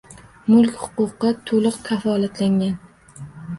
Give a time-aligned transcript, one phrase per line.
[0.53, 2.75] Mulk huquqi to'liq kafolatlangan